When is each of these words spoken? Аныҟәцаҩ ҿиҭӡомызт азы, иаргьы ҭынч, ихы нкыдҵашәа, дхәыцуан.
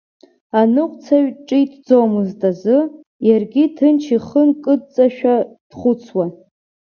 Аныҟәцаҩ 0.59 1.27
ҿиҭӡомызт 1.47 2.41
азы, 2.49 2.77
иаргьы 3.27 3.63
ҭынч, 3.75 4.03
ихы 4.15 4.41
нкыдҵашәа, 4.49 5.35
дхәыцуан. 5.69 6.31